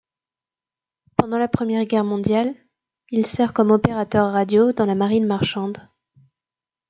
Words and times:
Pendant 1.15 1.37
la 1.37 1.47
Première 1.47 1.85
Guerre 1.85 2.03
mondiale, 2.03 2.55
il 3.11 3.23
sert 3.27 3.53
comme 3.53 3.69
opérateur 3.69 4.31
radio 4.31 4.73
dans 4.73 4.87
la 4.87 4.95
marine 4.95 5.27
marchande. 5.27 5.77